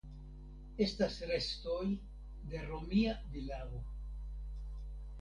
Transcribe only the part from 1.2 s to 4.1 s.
restoj de romia vilao.